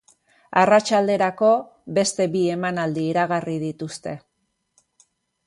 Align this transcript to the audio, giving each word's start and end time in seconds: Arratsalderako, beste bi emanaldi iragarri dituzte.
Arratsalderako, 0.61 1.51
beste 1.99 2.27
bi 2.37 2.41
emanaldi 2.55 3.05
iragarri 3.11 3.59
dituzte. 3.67 4.17